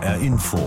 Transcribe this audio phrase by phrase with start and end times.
[0.00, 0.58] HR Info.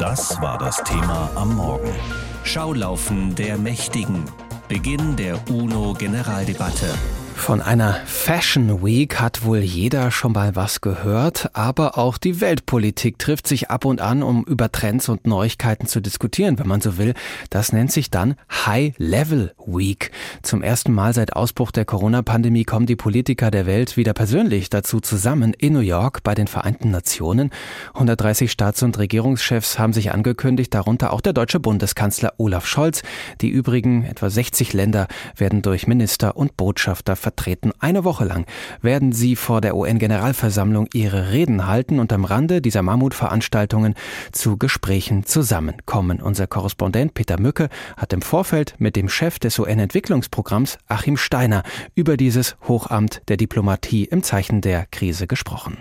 [0.00, 1.94] Das war das Thema am Morgen.
[2.42, 4.24] Schaulaufen der Mächtigen.
[4.68, 6.92] Beginn der UNO-Generaldebatte.
[7.34, 13.18] Von einer Fashion Week hat wohl jeder schon mal was gehört, aber auch die Weltpolitik
[13.18, 16.98] trifft sich ab und an, um über Trends und Neuigkeiten zu diskutieren, wenn man so
[16.98, 17.14] will.
[17.50, 20.12] Das nennt sich dann High Level Week.
[20.42, 25.00] Zum ersten Mal seit Ausbruch der Corona-Pandemie kommen die Politiker der Welt wieder persönlich dazu
[25.00, 27.50] zusammen in New York bei den Vereinten Nationen.
[27.94, 33.02] 130 Staats- und Regierungschefs haben sich angekündigt, darunter auch der deutsche Bundeskanzler Olaf Scholz.
[33.40, 37.31] Die übrigen etwa 60 Länder werden durch Minister und Botschafter vertreten.
[37.78, 38.46] Eine Woche lang
[38.80, 43.94] werden sie vor der UN-Generalversammlung ihre Reden halten und am Rande dieser Mammutveranstaltungen
[44.32, 46.22] zu Gesprächen zusammenkommen.
[46.22, 51.62] Unser Korrespondent Peter Mücke hat im Vorfeld mit dem Chef des UN-Entwicklungsprogramms Achim Steiner
[51.94, 55.78] über dieses Hochamt der Diplomatie im Zeichen der Krise gesprochen.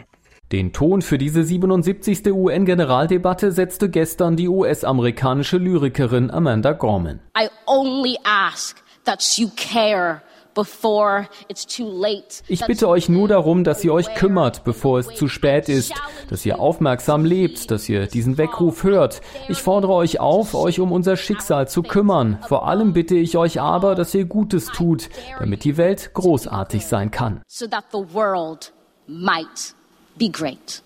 [0.51, 2.27] Den Ton für diese 77.
[2.27, 7.21] UN-Generaldebatte setzte gestern die US-amerikanische Lyrikerin Amanda Gorman.
[7.37, 10.21] I only ask that you care
[12.47, 15.93] ich bitte euch nur darum, dass ihr euch kümmert, bevor es zu spät ist,
[16.29, 19.21] dass ihr aufmerksam lebt, dass ihr diesen Weckruf hört.
[19.47, 22.39] Ich fordere euch auf, euch um unser Schicksal zu kümmern.
[22.47, 27.11] Vor allem bitte ich euch aber, dass ihr Gutes tut, damit die Welt großartig sein
[27.11, 27.41] kann.
[27.47, 28.73] So that the world
[29.07, 29.73] might
[30.17, 30.81] be great.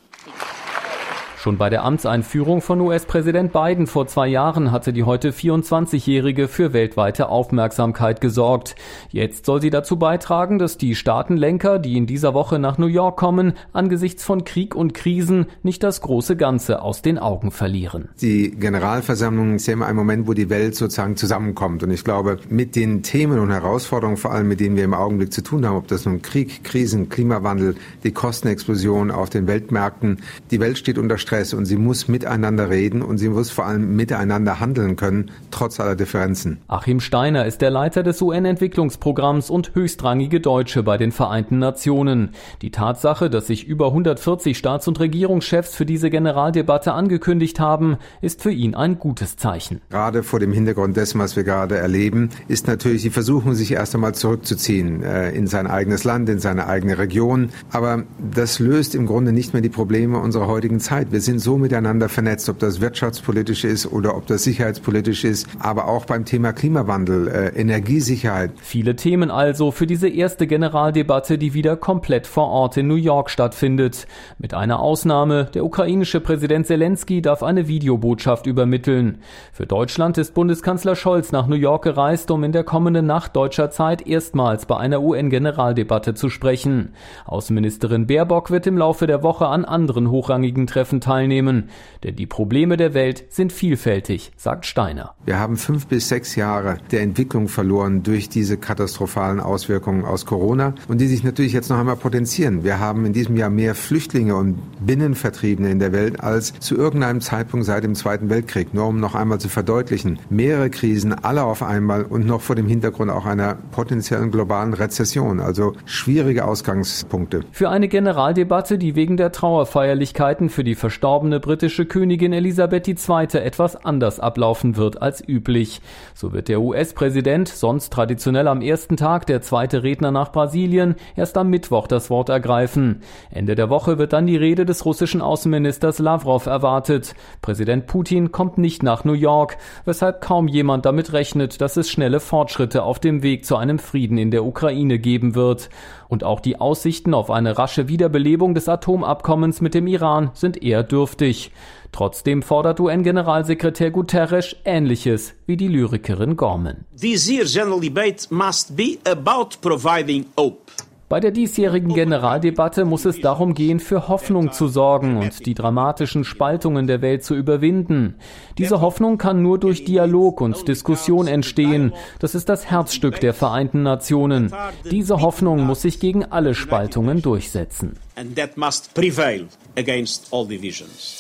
[1.46, 6.74] Schon bei der Amtseinführung von US-Präsident Biden vor zwei Jahren hatte die heute 24-Jährige für
[6.74, 8.76] weltweite Aufmerksamkeit gesorgt.
[9.12, 13.18] Jetzt soll sie dazu beitragen, dass die Staatenlenker, die in dieser Woche nach New York
[13.18, 18.10] kommen, angesichts von Krieg und Krisen nicht das große Ganze aus den Augen verlieren.
[18.22, 21.84] Die Generalversammlung ist ja immer ein Moment, wo die Welt sozusagen zusammenkommt.
[21.84, 25.32] Und ich glaube, mit den Themen und Herausforderungen, vor allem mit denen wir im Augenblick
[25.32, 30.60] zu tun haben, ob das nun Krieg, Krisen, Klimawandel, die Kostenexplosion auf den Weltmärkten, die
[30.60, 33.96] Welt steht unter Stress Stress und sie muss miteinander reden und sie muss vor allem
[33.96, 36.60] miteinander handeln können, trotz aller Differenzen.
[36.68, 42.32] Achim Steiner ist der Leiter des UN-Entwicklungsprogramms und höchstrangige Deutsche bei den Vereinten Nationen.
[42.62, 48.42] Die Tatsache, dass sich über 140 Staats- und Regierungschefs für diese Generaldebatte angekündigt haben, ist
[48.42, 49.82] für ihn ein gutes Zeichen.
[49.90, 53.94] Gerade vor dem Hintergrund dessen, was wir gerade erleben, ist natürlich die Versuchung, sich erst
[53.94, 57.50] einmal zurückzuziehen äh, in sein eigenes Land, in seine eigene Region.
[57.72, 58.04] Aber
[58.34, 61.12] das löst im Grunde nicht mehr die Probleme unserer heutigen Zeit.
[61.12, 65.88] Wir sind so miteinander vernetzt, ob das wirtschaftspolitisch ist oder ob das sicherheitspolitisch ist, aber
[65.88, 68.52] auch beim Thema Klimawandel, äh, Energiesicherheit.
[68.62, 73.30] Viele Themen also für diese erste Generaldebatte, die wieder komplett vor Ort in New York
[73.30, 74.08] stattfindet.
[74.38, 79.18] Mit einer Ausnahme, der ukrainische Präsident Zelensky darf eine Videobotschaft übermitteln.
[79.52, 83.72] Für Deutschland ist Bundeskanzler Scholz nach New York gereist, um in der kommenden Nacht deutscher
[83.72, 86.94] Zeit erstmals bei einer UN-Generaldebatte zu sprechen.
[87.26, 91.70] Außenministerin Baerbock wird im Laufe der Woche an anderen hochrangigen Treffen teilnehmen teilnehmen.
[92.04, 95.16] Denn die Probleme der Welt sind vielfältig, sagt Steiner.
[95.26, 100.76] Wir haben fünf bis sechs Jahre der Entwicklung verloren durch diese katastrophalen Auswirkungen aus Corona
[100.88, 102.64] und die sich natürlich jetzt noch einmal potenzieren.
[102.64, 107.22] Wir haben in diesem Jahr mehr Flüchtlinge und Binnenvertriebene in der Welt als zu irgendeinem
[107.22, 108.74] Zeitpunkt seit dem Zweiten Weltkrieg.
[108.74, 112.68] Nur um noch einmal zu verdeutlichen, mehrere Krisen, alle auf einmal und noch vor dem
[112.68, 115.40] Hintergrund auch einer potenziellen globalen Rezession.
[115.40, 117.42] Also schwierige Ausgangspunkte.
[117.52, 123.28] Für eine Generaldebatte, die wegen der Trauerfeierlichkeiten für die Verstorbenen verstorbene britische Königin Elisabeth II.
[123.34, 125.80] etwas anders ablaufen wird als üblich.
[126.16, 131.38] So wird der US-Präsident, sonst traditionell am ersten Tag der zweite Redner nach Brasilien, erst
[131.38, 133.04] am Mittwoch das Wort ergreifen.
[133.30, 137.14] Ende der Woche wird dann die Rede des russischen Außenministers Lavrov erwartet.
[137.44, 142.20] Präsident Putin kommt nicht nach New York, weshalb kaum jemand damit rechnet, dass es schnelle
[142.20, 145.70] Fortschritte auf dem Weg zu einem Frieden in der Ukraine geben wird.
[146.08, 150.84] Und auch die Aussichten auf eine rasche Wiederbelebung des Atomabkommens mit dem Iran sind eher
[150.92, 151.52] dürftig.
[151.92, 156.86] Trotzdem fordert UN-Generalsekretär Guterres Ähnliches wie die Lyrikerin Gorman.
[157.00, 160.72] This year's general debate must be about providing hope.
[161.08, 166.24] Bei der diesjährigen Generaldebatte muss es darum gehen, für Hoffnung zu sorgen und die dramatischen
[166.24, 168.16] Spaltungen der Welt zu überwinden.
[168.58, 171.94] Diese Hoffnung kann nur durch Dialog und Diskussion entstehen.
[172.18, 174.52] Das ist das Herzstück der Vereinten Nationen.
[174.90, 177.94] Diese Hoffnung muss sich gegen alle Spaltungen durchsetzen.
[178.16, 179.46] And that must prevail
[179.78, 181.20] against all divisions.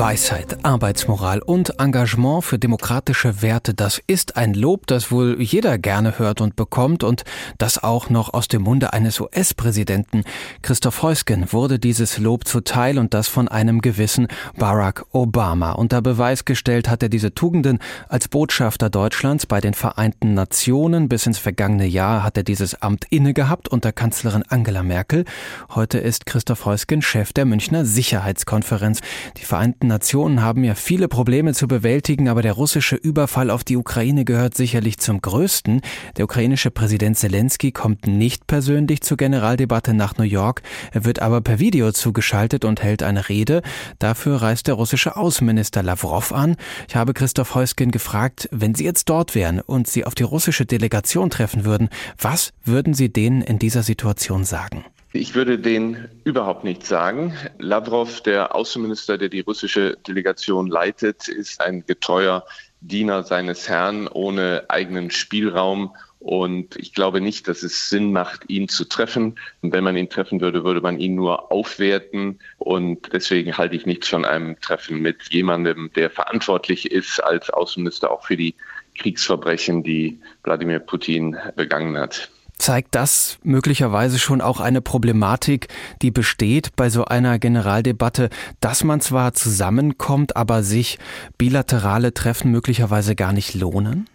[0.00, 6.18] Weisheit, Arbeitsmoral und Engagement für demokratische Werte, das ist ein Lob, das wohl jeder gerne
[6.18, 7.24] hört und bekommt und
[7.58, 10.24] das auch noch aus dem Munde eines US-Präsidenten.
[10.62, 15.72] Christoph Heusgen wurde dieses Lob zuteil und das von einem gewissen Barack Obama.
[15.72, 21.10] Unter Beweis gestellt hat er diese Tugenden als Botschafter Deutschlands bei den Vereinten Nationen.
[21.10, 25.26] Bis ins vergangene Jahr hat er dieses Amt inne gehabt unter Kanzlerin Angela Merkel.
[25.74, 29.00] Heute ist Christoph Heusgen Chef der Münchner Sicherheitskonferenz.
[29.36, 33.76] Die Vereinten Nationen haben ja viele Probleme zu bewältigen, aber der russische Überfall auf die
[33.76, 35.82] Ukraine gehört sicherlich zum größten.
[36.16, 41.40] Der ukrainische Präsident Zelensky kommt nicht persönlich zur Generaldebatte nach New York, er wird aber
[41.40, 43.62] per Video zugeschaltet und hält eine Rede.
[43.98, 46.56] Dafür reist der russische Außenminister Lavrov an.
[46.88, 50.66] Ich habe Christoph Heusgen gefragt, wenn Sie jetzt dort wären und Sie auf die russische
[50.66, 54.84] Delegation treffen würden, was würden Sie denen in dieser Situation sagen?
[55.12, 57.36] Ich würde den überhaupt nicht sagen.
[57.58, 62.44] Lavrov, der Außenminister, der die russische Delegation leitet, ist ein getreuer
[62.80, 65.96] Diener seines Herrn ohne eigenen Spielraum.
[66.20, 69.36] Und ich glaube nicht, dass es Sinn macht, ihn zu treffen.
[69.62, 72.38] Und wenn man ihn treffen würde, würde man ihn nur aufwerten.
[72.58, 78.12] Und deswegen halte ich nichts von einem Treffen mit jemandem, der verantwortlich ist als Außenminister
[78.12, 78.54] auch für die
[78.96, 82.30] Kriegsverbrechen, die Wladimir Putin begangen hat
[82.60, 85.68] zeigt das möglicherweise schon auch eine Problematik,
[86.02, 88.30] die besteht bei so einer Generaldebatte,
[88.60, 90.98] dass man zwar zusammenkommt, aber sich
[91.38, 94.08] bilaterale Treffen möglicherweise gar nicht lohnen?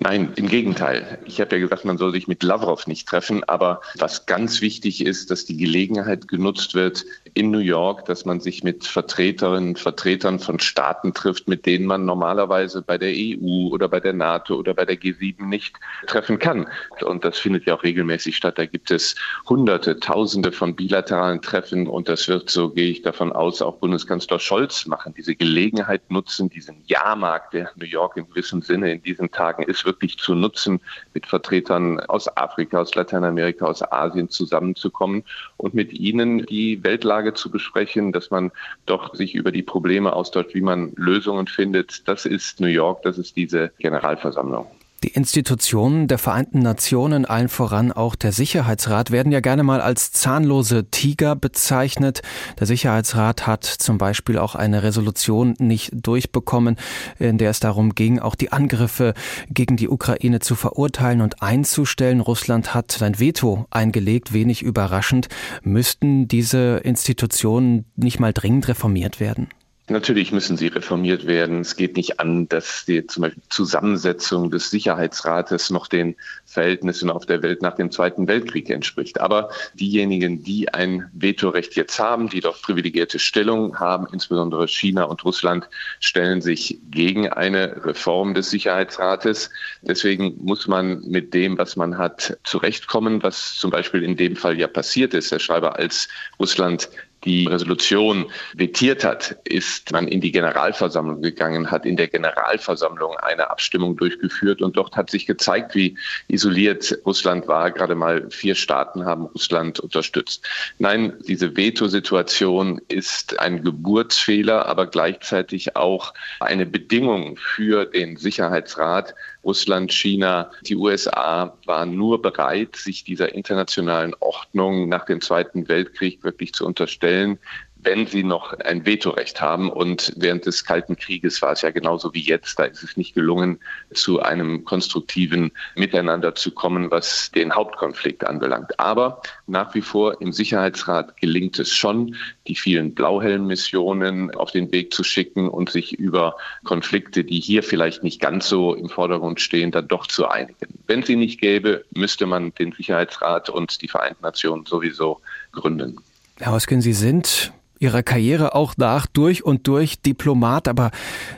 [0.00, 1.18] Nein, im Gegenteil.
[1.26, 5.04] Ich habe ja gesagt, man soll sich mit Lavrov nicht treffen, aber was ganz wichtig
[5.04, 7.04] ist, dass die Gelegenheit genutzt wird
[7.34, 11.84] in New York, dass man sich mit Vertreterinnen und Vertretern von Staaten trifft, mit denen
[11.84, 15.76] man normalerweise bei der EU oder bei der NATO oder bei der G7 nicht
[16.06, 16.68] treffen kann.
[17.02, 18.56] Und das findet ja auch regelmäßig statt.
[18.56, 19.16] Da gibt es
[19.48, 24.38] Hunderte, Tausende von bilateralen Treffen und das wird, so gehe ich davon aus, auch Bundeskanzler
[24.38, 25.12] Scholz machen.
[25.16, 29.84] Diese Gelegenheit nutzen, diesen Jahrmarkt, der New York in gewissem Sinne in diesen Tagen ist,
[29.84, 30.80] wirklich zu nutzen,
[31.14, 35.24] mit Vertretern aus Afrika, aus Lateinamerika, aus Asien zusammenzukommen
[35.56, 38.50] und mit ihnen die Weltlage zu besprechen, dass man
[38.84, 42.06] doch sich über die Probleme austauscht, wie man Lösungen findet.
[42.06, 44.66] Das ist New York, das ist diese Generalversammlung.
[45.04, 50.12] Die Institutionen der Vereinten Nationen, allen voran auch der Sicherheitsrat, werden ja gerne mal als
[50.12, 52.22] zahnlose Tiger bezeichnet.
[52.58, 56.76] Der Sicherheitsrat hat zum Beispiel auch eine Resolution nicht durchbekommen,
[57.18, 59.12] in der es darum ging, auch die Angriffe
[59.50, 62.20] gegen die Ukraine zu verurteilen und einzustellen.
[62.20, 65.28] Russland hat sein Veto eingelegt, wenig überraschend.
[65.62, 69.48] Müssten diese Institutionen nicht mal dringend reformiert werden?
[69.86, 71.60] Natürlich müssen sie reformiert werden.
[71.60, 76.16] Es geht nicht an, dass die zum Beispiel Zusammensetzung des Sicherheitsrates noch den
[76.46, 79.20] Verhältnissen auf der Welt nach dem Zweiten Weltkrieg entspricht.
[79.20, 85.22] Aber diejenigen, die ein Vetorecht jetzt haben, die doch privilegierte Stellung haben, insbesondere China und
[85.22, 85.68] Russland,
[86.00, 89.50] stellen sich gegen eine Reform des Sicherheitsrates.
[89.82, 94.58] Deswegen muss man mit dem, was man hat, zurechtkommen, was zum Beispiel in dem Fall
[94.58, 95.30] ja passiert ist.
[95.30, 96.08] Herr Schreiber, als
[96.40, 96.88] Russland
[97.24, 103.50] die Resolution vetiert hat, ist man in die Generalversammlung gegangen, hat in der Generalversammlung eine
[103.50, 105.96] Abstimmung durchgeführt und dort hat sich gezeigt, wie
[106.28, 107.70] isoliert Russland war.
[107.70, 110.46] Gerade mal vier Staaten haben Russland unterstützt.
[110.78, 119.92] Nein, diese Veto-Situation ist ein Geburtsfehler, aber gleichzeitig auch eine Bedingung für den Sicherheitsrat, Russland,
[119.92, 126.52] China, die USA waren nur bereit, sich dieser internationalen Ordnung nach dem Zweiten Weltkrieg wirklich
[126.52, 127.38] zu unterstellen,
[127.84, 129.70] wenn sie noch ein Vetorecht haben.
[129.70, 132.58] Und während des Kalten Krieges war es ja genauso wie jetzt.
[132.58, 133.60] Da ist es nicht gelungen,
[133.92, 138.78] zu einem konstruktiven Miteinander zu kommen, was den Hauptkonflikt anbelangt.
[138.80, 142.16] Aber nach wie vor im Sicherheitsrat gelingt es schon,
[142.46, 148.02] die vielen Blauhelm-Missionen auf den Weg zu schicken und sich über Konflikte, die hier vielleicht
[148.02, 150.78] nicht ganz so im Vordergrund stehen, dann doch zu einigen.
[150.86, 155.20] Wenn sie nicht gäbe, müsste man den Sicherheitsrat und die Vereinten Nationen sowieso
[155.52, 155.98] gründen.
[156.38, 160.90] Herr Hoskin, Sie sind Ihrer Karriere auch nach durch und durch Diplomat, aber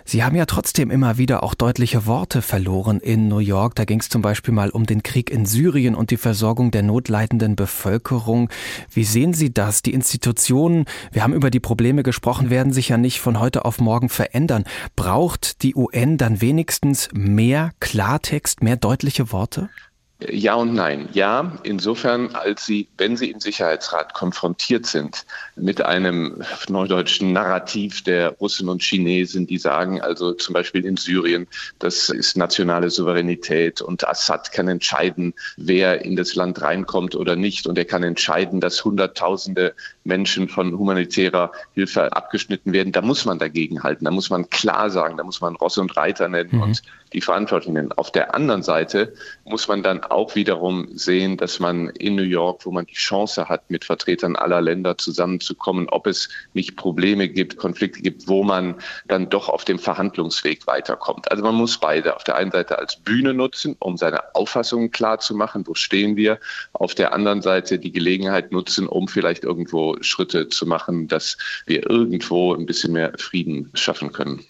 [0.04, 3.74] Sie haben ja trotzdem immer wieder auch deutliche Worte verloren in New York.
[3.74, 6.82] Da ging es zum Beispiel mal um den Krieg in Syrien und die Versorgung der
[6.82, 8.50] notleidenden Bevölkerung.
[8.90, 9.82] Wie sehen Sie das?
[9.82, 13.80] Die Institutionen, wir haben über die Probleme gesprochen, werden sich ja nicht von heute auf
[13.80, 14.64] morgen verändern.
[14.94, 19.68] Braucht die UN dann wenigstens mehr Klartext, mehr deutliche Worte?
[20.18, 21.10] Ja und nein.
[21.12, 28.30] Ja, insofern, als Sie, wenn Sie im Sicherheitsrat konfrontiert sind mit einem neudeutschen Narrativ der
[28.30, 31.46] Russen und Chinesen, die sagen, also zum Beispiel in Syrien,
[31.80, 37.66] das ist nationale Souveränität und Assad kann entscheiden, wer in das Land reinkommt oder nicht
[37.66, 39.74] und er kann entscheiden, dass Hunderttausende
[40.06, 42.92] Menschen von humanitärer Hilfe abgeschnitten werden.
[42.92, 44.04] Da muss man dagegen halten.
[44.04, 46.62] Da muss man klar sagen, da muss man Ross und Reiter nennen mhm.
[46.62, 46.82] und
[47.12, 47.92] die Verantwortlichen.
[47.92, 52.66] Auf der anderen Seite muss man dann auch wiederum sehen, dass man in New York,
[52.66, 57.56] wo man die Chance hat, mit Vertretern aller Länder zusammenzukommen, ob es nicht Probleme gibt,
[57.56, 61.30] Konflikte gibt, wo man dann doch auf dem Verhandlungsweg weiterkommt.
[61.30, 65.18] Also man muss beide auf der einen Seite als Bühne nutzen, um seine Auffassungen klar
[65.18, 66.38] zu machen, wo stehen wir,
[66.72, 71.36] auf der anderen Seite die Gelegenheit nutzen, um vielleicht irgendwo Schritte zu machen, dass
[71.66, 74.44] wir irgendwo ein bisschen mehr Frieden schaffen können.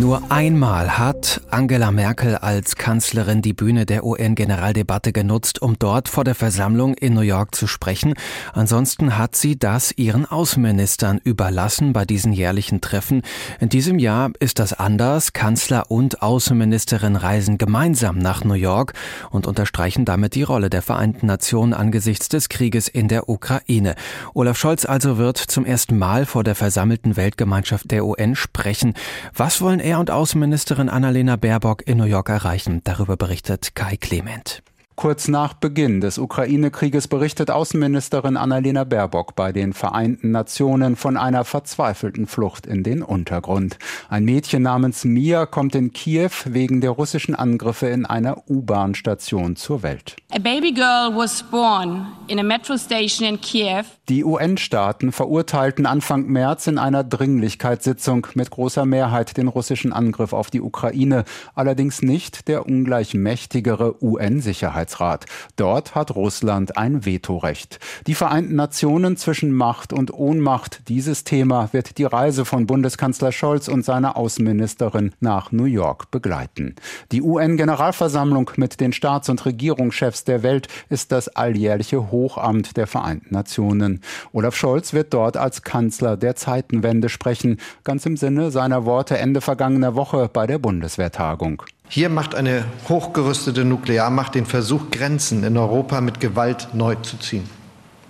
[0.00, 6.24] Nur einmal hat Angela Merkel als Kanzlerin die Bühne der UN-Generaldebatte genutzt, um dort vor
[6.24, 8.14] der Versammlung in New York zu sprechen.
[8.52, 13.22] Ansonsten hat sie das ihren Außenministern überlassen bei diesen jährlichen Treffen.
[13.60, 15.32] In diesem Jahr ist das anders.
[15.32, 18.94] Kanzler und Außenministerin reisen gemeinsam nach New York
[19.30, 23.94] und unterstreichen damit die Rolle der Vereinten Nationen angesichts des Krieges in der Ukraine.
[24.34, 28.94] Olaf Scholz also wird zum ersten Mal vor der versammelten Weltgemeinschaft der UN sprechen.
[29.32, 32.80] Was wollen er und Außenministerin Annalena Baerbock in New York erreichen.
[32.84, 34.62] Darüber berichtet Kai Clement.
[34.96, 41.44] Kurz nach Beginn des Ukraine-Krieges berichtet Außenministerin Annalena Baerbock bei den Vereinten Nationen von einer
[41.44, 43.76] verzweifelten Flucht in den Untergrund.
[44.08, 49.82] Ein Mädchen namens Mia kommt in Kiew wegen der russischen Angriffe in einer U-Bahn-Station zur
[49.82, 50.14] Welt.
[50.30, 53.86] A baby girl was born in a metro station in Kiev.
[54.08, 60.50] Die UN-Staaten verurteilten Anfang März in einer Dringlichkeitssitzung mit großer Mehrheit den russischen Angriff auf
[60.50, 61.24] die Ukraine,
[61.54, 64.83] allerdings nicht der ungleich mächtigere UN-Sicherheitsrat.
[64.84, 65.26] Sicherheitsrat.
[65.56, 67.78] Dort hat Russland ein Vetorecht.
[68.06, 70.82] Die Vereinten Nationen zwischen Macht und Ohnmacht.
[70.88, 76.76] Dieses Thema wird die Reise von Bundeskanzler Scholz und seiner Außenministerin nach New York begleiten.
[77.12, 83.34] Die UN-Generalversammlung mit den Staats- und Regierungschefs der Welt ist das alljährliche Hochamt der Vereinten
[83.34, 84.00] Nationen.
[84.32, 89.40] Olaf Scholz wird dort als Kanzler der Zeitenwende sprechen, ganz im Sinne seiner Worte Ende
[89.40, 91.62] vergangener Woche bei der Bundeswehrtagung.
[91.88, 97.48] Hier macht eine hochgerüstete Nuklearmacht den Versuch, Grenzen in Europa mit Gewalt neu zu ziehen.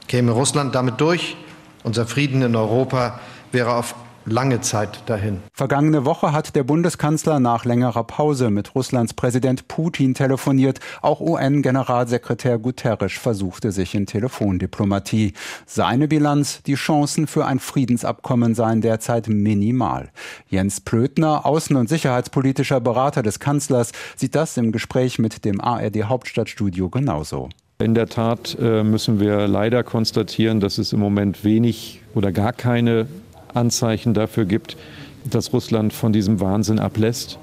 [0.08, 1.36] Käme Russland damit durch,
[1.82, 3.20] unser Frieden in Europa
[3.52, 3.94] wäre auf
[4.26, 5.40] lange Zeit dahin.
[5.52, 10.80] Vergangene Woche hat der Bundeskanzler nach längerer Pause mit Russlands Präsident Putin telefoniert.
[11.02, 15.32] Auch UN-Generalsekretär Guterres versuchte sich in Telefondiplomatie.
[15.66, 20.10] Seine Bilanz, die Chancen für ein Friedensabkommen seien derzeit minimal.
[20.48, 26.04] Jens Plötner, außen- und sicherheitspolitischer Berater des Kanzlers, sieht das im Gespräch mit dem ARD
[26.04, 27.48] Hauptstadtstudio genauso.
[27.78, 32.52] In der Tat äh, müssen wir leider konstatieren, dass es im Moment wenig oder gar
[32.52, 33.06] keine
[33.54, 34.76] Anzeichen dafür gibt,
[35.24, 37.38] dass Russland von diesem Wahnsinn ablässt.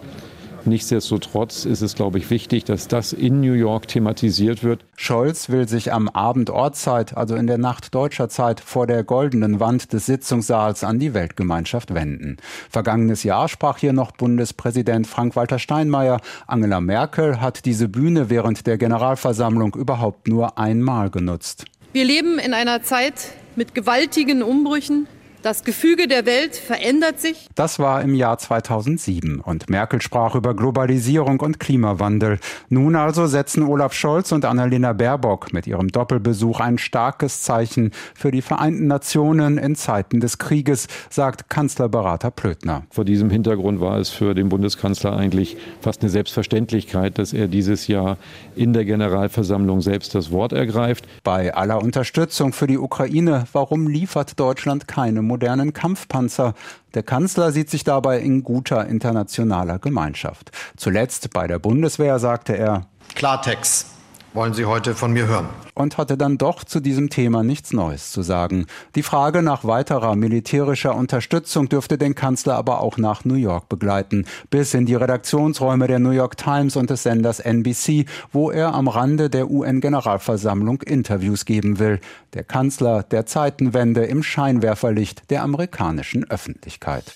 [0.65, 4.85] Nichtsdestotrotz ist es, glaube ich, wichtig, dass das in New York thematisiert wird.
[4.95, 9.59] Scholz will sich am Abend Ortszeit, also in der Nacht deutscher Zeit, vor der goldenen
[9.59, 12.37] Wand des Sitzungssaals an die Weltgemeinschaft wenden.
[12.69, 16.21] Vergangenes Jahr sprach hier noch Bundespräsident Frank-Walter Steinmeier.
[16.45, 21.65] Angela Merkel hat diese Bühne während der Generalversammlung überhaupt nur einmal genutzt.
[21.93, 25.07] Wir leben in einer Zeit mit gewaltigen Umbrüchen,
[25.41, 27.47] das Gefüge der Welt verändert sich.
[27.55, 32.39] Das war im Jahr 2007 und Merkel sprach über Globalisierung und Klimawandel.
[32.69, 38.31] Nun also setzen Olaf Scholz und Annalena Baerbock mit ihrem Doppelbesuch ein starkes Zeichen für
[38.31, 42.83] die Vereinten Nationen in Zeiten des Krieges, sagt Kanzlerberater Plötner.
[42.91, 47.87] Vor diesem Hintergrund war es für den Bundeskanzler eigentlich fast eine Selbstverständlichkeit, dass er dieses
[47.87, 48.17] Jahr
[48.55, 51.07] in der Generalversammlung selbst das Wort ergreift.
[51.23, 56.53] Bei aller Unterstützung für die Ukraine, warum liefert Deutschland keine modernen Kampfpanzer.
[56.93, 60.51] Der Kanzler sieht sich dabei in guter internationaler Gemeinschaft.
[60.75, 63.90] Zuletzt bei der Bundeswehr sagte er Klartext
[64.33, 65.49] wollen Sie heute von mir hören.
[65.73, 68.65] Und hatte dann doch zu diesem Thema nichts Neues zu sagen.
[68.95, 74.25] Die Frage nach weiterer militärischer Unterstützung dürfte den Kanzler aber auch nach New York begleiten,
[74.49, 78.87] bis in die Redaktionsräume der New York Times und des Senders NBC, wo er am
[78.87, 81.99] Rande der UN-Generalversammlung Interviews geben will.
[82.33, 87.13] Der Kanzler der Zeitenwende im Scheinwerferlicht der amerikanischen Öffentlichkeit.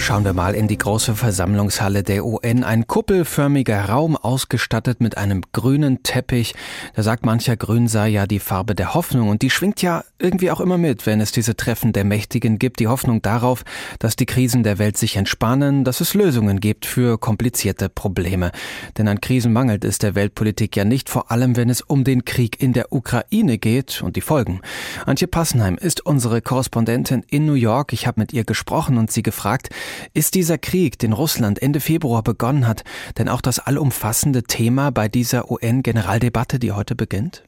[0.00, 2.64] Schauen wir mal in die große Versammlungshalle der UN.
[2.64, 6.54] Ein kuppelförmiger Raum ausgestattet mit einem grünen Teppich.
[6.94, 9.28] Da sagt mancher, grün sei ja die Farbe der Hoffnung.
[9.28, 12.80] Und die schwingt ja irgendwie auch immer mit, wenn es diese Treffen der Mächtigen gibt.
[12.80, 13.64] Die Hoffnung darauf,
[13.98, 18.52] dass die Krisen der Welt sich entspannen, dass es Lösungen gibt für komplizierte Probleme.
[18.96, 22.24] Denn an Krisen mangelt es der Weltpolitik ja nicht, vor allem wenn es um den
[22.24, 24.62] Krieg in der Ukraine geht und die Folgen.
[25.04, 27.92] Antje Passenheim ist unsere Korrespondentin in New York.
[27.92, 29.68] Ich habe mit ihr gesprochen und sie gefragt,
[30.14, 32.84] ist dieser Krieg, den Russland Ende Februar begonnen hat,
[33.18, 37.44] denn auch das allumfassende Thema bei dieser UN-Generaldebatte, die heute beginnt?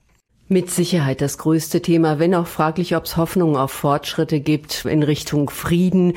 [0.53, 5.05] Mit Sicherheit das größte Thema, wenn auch fraglich, ob es Hoffnung auf Fortschritte gibt in
[5.05, 6.15] Richtung Frieden.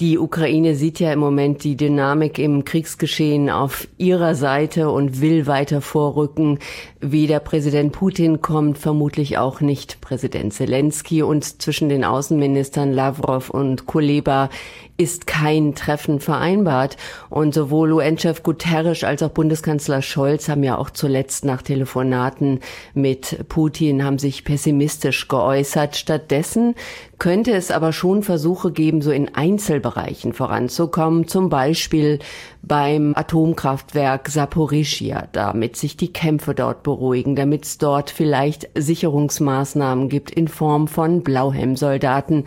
[0.00, 5.46] Die Ukraine sieht ja im Moment die Dynamik im Kriegsgeschehen auf ihrer Seite und will
[5.46, 6.58] weiter vorrücken.
[7.00, 13.86] Weder Präsident Putin kommt, vermutlich auch nicht Präsident Zelensky und zwischen den Außenministern Lavrov und
[13.86, 14.50] Kuleba
[14.96, 16.96] ist kein Treffen vereinbart.
[17.28, 22.60] Und sowohl UN-Chef Guterres als auch Bundeskanzler Scholz haben ja auch zuletzt nach Telefonaten
[22.94, 25.96] mit Putin haben sich pessimistisch geäußert.
[25.96, 26.74] Stattdessen
[27.18, 32.18] könnte es aber schon Versuche geben, so in Einzelbereichen voranzukommen, zum Beispiel
[32.62, 40.30] beim Atomkraftwerk Saporischia, damit sich die Kämpfe dort beruhigen, damit es dort vielleicht Sicherungsmaßnahmen gibt
[40.30, 42.44] in Form von Blauhelmsoldaten.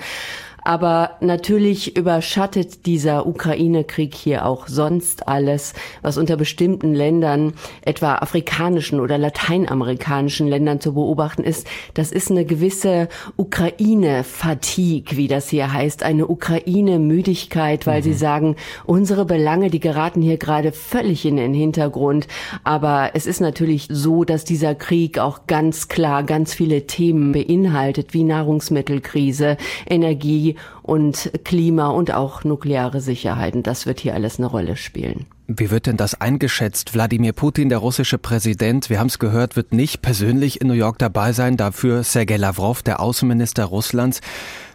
[0.69, 5.73] Aber natürlich überschattet dieser Ukraine-Krieg hier auch sonst alles,
[6.03, 11.65] was unter bestimmten Ländern, etwa afrikanischen oder lateinamerikanischen Ländern zu beobachten ist.
[11.95, 18.03] Das ist eine gewisse Ukraine-Fatigue, wie das hier heißt, eine Ukraine-Müdigkeit, weil mhm.
[18.03, 22.27] sie sagen, unsere Belange, die geraten hier gerade völlig in den Hintergrund.
[22.63, 28.13] Aber es ist natürlich so, dass dieser Krieg auch ganz klar ganz viele Themen beinhaltet,
[28.13, 29.57] wie Nahrungsmittelkrise,
[29.89, 33.55] Energie, und Klima und auch nukleare Sicherheit.
[33.55, 35.25] Und das wird hier alles eine Rolle spielen.
[35.47, 36.93] Wie wird denn das eingeschätzt?
[36.93, 40.99] Wladimir Putin, der russische Präsident, wir haben es gehört, wird nicht persönlich in New York
[40.99, 44.21] dabei sein, dafür Sergei Lavrov, der Außenminister Russlands.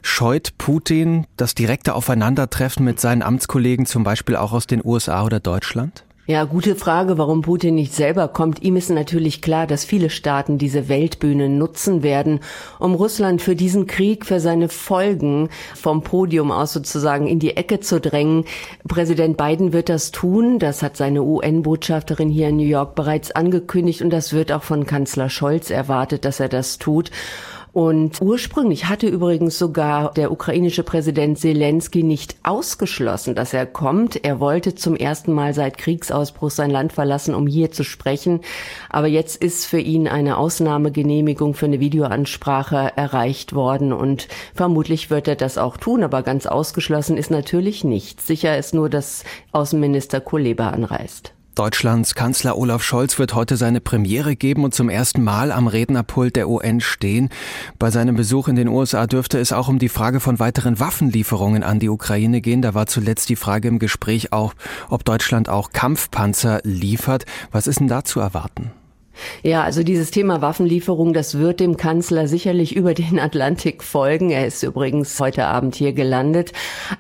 [0.03, 5.39] Scheut Putin das direkte Aufeinandertreffen mit seinen Amtskollegen, zum Beispiel auch aus den USA oder
[5.39, 6.05] Deutschland?
[6.27, 8.63] Ja, gute Frage, warum Putin nicht selber kommt.
[8.63, 12.41] Ihm ist natürlich klar, dass viele Staaten diese Weltbühne nutzen werden,
[12.79, 17.81] um Russland für diesen Krieg, für seine Folgen vom Podium aus sozusagen in die Ecke
[17.81, 18.47] zu drängen.
[18.89, 20.59] Präsident Biden wird das tun.
[20.59, 24.87] Das hat seine UN-Botschafterin hier in New York bereits angekündigt und das wird auch von
[24.87, 27.11] Kanzler Scholz erwartet, dass er das tut.
[27.75, 34.25] Und ursprünglich hatte übrigens sogar der ukrainische Präsident Zelensky nicht ausgeschlossen, dass er kommt.
[34.25, 38.43] Er wollte zum ersten Mal seit Kriegsausbruch sein Land verlassen, um hier zu sprechen.
[38.91, 45.27] Aber jetzt ist für ihn eine Ausnahmegenehmigung für eine Videoansprache erreicht worden und vermutlich wird
[45.27, 46.05] er das auch tun.
[46.05, 48.25] Aber ganz ausgeschlossen ist natürlich nichts.
[48.25, 51.35] Sicher ist nur, dass Außenminister Kuleba anreist.
[51.55, 56.37] Deutschlands Kanzler Olaf Scholz wird heute seine Premiere geben und zum ersten Mal am Rednerpult
[56.37, 57.29] der UN stehen.
[57.79, 61.63] Bei seinem Besuch in den USA dürfte es auch um die Frage von weiteren Waffenlieferungen
[61.63, 62.63] an die Ukraine gehen.
[62.63, 64.55] Da war zuletzt die Frage im Gespräch auch,
[64.89, 67.25] ob Deutschland auch Kampfpanzer liefert.
[67.53, 68.73] Was ist denn da zu erwarten?
[69.43, 74.31] Ja, also dieses Thema Waffenlieferung, das wird dem Kanzler sicherlich über den Atlantik folgen.
[74.31, 76.53] Er ist übrigens heute Abend hier gelandet.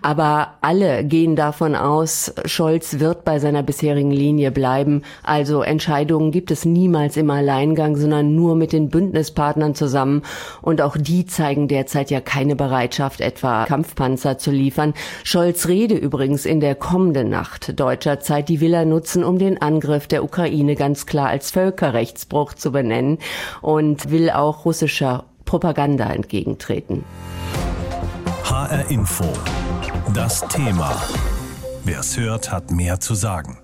[0.02, 5.02] Aber alle gehen davon aus, Scholz wird bei seiner bisherigen Linie bleiben.
[5.22, 10.22] Also Entscheidungen gibt es niemals im Alleingang, sondern nur mit den Bündnispartnern zusammen.
[10.62, 14.94] Und auch die zeigen derzeit ja keine Bereitschaft, etwa Kampfpanzer zu liefern.
[15.24, 19.60] Scholz Rede übrigens in der kommenden Nacht deutscher Zeit, die will er nutzen, um den
[19.60, 23.18] Angriff der Ukraine ganz klar als Völkerrecht Völkerrechtsbruch zu benennen
[23.62, 27.04] und will auch russischer Propaganda entgegentreten.
[28.44, 29.24] HR Info.
[30.12, 30.94] Das Thema.
[31.84, 33.58] Wer es hört, hat mehr zu sagen.